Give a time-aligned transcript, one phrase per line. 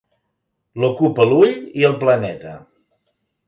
[0.83, 1.53] L'ocupa l'ull
[1.83, 2.59] i el planeta.